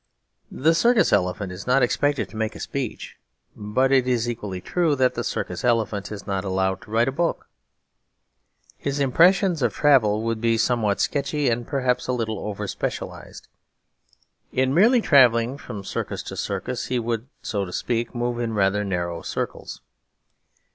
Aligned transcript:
The 0.49 0.73
circus 0.73 1.13
elephant 1.13 1.51
is 1.51 1.67
not 1.67 1.83
expected 1.83 2.27
to 2.29 2.35
make 2.35 2.55
a 2.55 2.59
speech. 2.59 3.17
But 3.55 3.91
it 3.91 4.07
is 4.07 4.27
equally 4.27 4.59
true 4.59 4.95
that 4.95 5.13
the 5.13 5.23
circus 5.23 5.63
elephant 5.63 6.11
is 6.11 6.25
not 6.25 6.43
allowed 6.43 6.81
to 6.81 6.89
write 6.89 7.07
a 7.07 7.11
book. 7.11 7.47
His 8.79 8.99
impressions 8.99 9.61
of 9.61 9.75
travel 9.75 10.23
would 10.23 10.41
be 10.41 10.57
somewhat 10.57 11.01
sketchy 11.01 11.49
and 11.51 11.67
perhaps 11.67 12.07
a 12.07 12.13
little 12.13 12.39
over 12.39 12.65
specialised. 12.67 13.47
In 14.51 14.73
merely 14.73 15.01
travelling 15.01 15.55
from 15.59 15.83
circus 15.83 16.23
to 16.23 16.35
circus 16.35 16.87
he 16.87 16.97
would, 16.97 17.27
so 17.43 17.63
to 17.63 17.71
speak, 17.71 18.15
move 18.15 18.39
in 18.39 18.53
rather 18.53 18.83
narrow 18.83 19.21
circles. 19.21 19.81